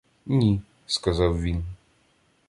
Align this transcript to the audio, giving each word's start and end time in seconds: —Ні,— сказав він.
—Ні,— 0.25 0.61
сказав 0.85 1.41
він. 1.41 1.63